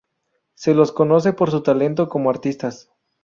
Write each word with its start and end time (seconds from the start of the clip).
Se 0.55 0.73
los 0.73 0.91
conoce 0.91 1.31
por 1.31 1.51
su 1.51 1.61
talento 1.61 2.09
como 2.09 2.31
artistas. 2.31 2.89